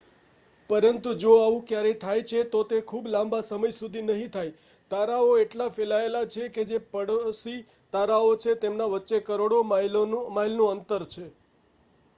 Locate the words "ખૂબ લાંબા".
2.83-3.41